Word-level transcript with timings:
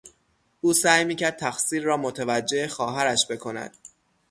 او 0.61 0.73
سعی 0.73 1.05
میکرد 1.05 1.37
تقصیر 1.39 1.83
را 1.83 1.97
متوجه 1.97 2.67
خواهرش 2.67 3.27
بکند. 3.29 3.77